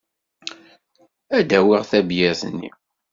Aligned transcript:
Ad 1.37 1.43
d-awiɣ 1.47 1.81
tabyirt-nni. 1.89 2.71